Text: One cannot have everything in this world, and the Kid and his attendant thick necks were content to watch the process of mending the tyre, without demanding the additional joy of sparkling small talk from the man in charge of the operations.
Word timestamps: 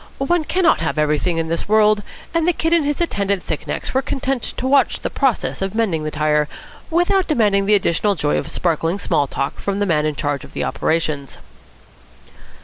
One 0.17 0.45
cannot 0.45 0.81
have 0.81 0.97
everything 0.97 1.37
in 1.37 1.47
this 1.47 1.69
world, 1.69 2.01
and 2.33 2.47
the 2.47 2.53
Kid 2.53 2.73
and 2.73 2.83
his 2.83 2.99
attendant 2.99 3.43
thick 3.43 3.67
necks 3.67 3.93
were 3.93 4.01
content 4.01 4.41
to 4.41 4.65
watch 4.65 5.01
the 5.01 5.11
process 5.11 5.61
of 5.61 5.75
mending 5.75 6.03
the 6.05 6.09
tyre, 6.09 6.47
without 6.89 7.27
demanding 7.27 7.67
the 7.67 7.75
additional 7.75 8.15
joy 8.15 8.39
of 8.39 8.49
sparkling 8.49 8.97
small 8.97 9.27
talk 9.27 9.59
from 9.59 9.77
the 9.77 9.85
man 9.85 10.07
in 10.07 10.15
charge 10.15 10.43
of 10.43 10.53
the 10.53 10.63
operations. 10.63 11.37